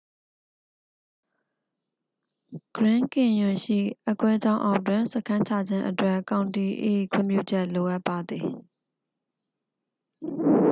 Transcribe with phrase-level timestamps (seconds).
[2.75, 6.65] ဂရင်းကင်ယွန်ရှိအက်ကွဲကြောင်းအောက်တွင် စခန်းချခြင်းအတွက် ကောင်တီ၏
[7.11, 8.45] ခွင့်ပြုချက်လိုအပ်ပါသည်